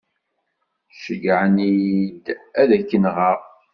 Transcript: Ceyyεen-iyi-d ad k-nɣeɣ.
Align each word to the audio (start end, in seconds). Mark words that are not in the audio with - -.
Ceyyεen-iyi-d 1.01 2.25
ad 2.61 2.69
k-nɣeɣ. 2.89 3.39